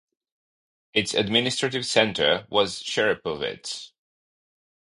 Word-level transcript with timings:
Its 0.95 1.13
administrative 1.13 1.85
centre 1.85 2.47
was 2.49 2.81
Cherepovets. 2.81 3.91